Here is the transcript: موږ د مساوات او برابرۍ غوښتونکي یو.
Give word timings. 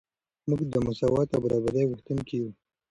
موږ 0.49 0.61
د 0.73 0.75
مساوات 0.85 1.27
او 1.35 1.39
برابرۍ 1.43 1.83
غوښتونکي 1.89 2.33
یو. 2.39 2.49